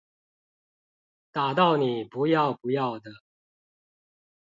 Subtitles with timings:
[1.31, 3.11] 打到你不要不要的